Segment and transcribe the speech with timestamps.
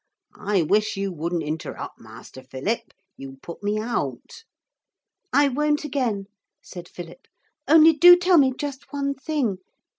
[0.43, 2.91] I wish you wouldn't interrupt, Master Philip.
[3.17, 4.45] You put me out.'
[5.31, 6.25] 'I won't again,'
[6.59, 7.27] said Philip.
[7.67, 9.57] 'Only do tell me just one thing.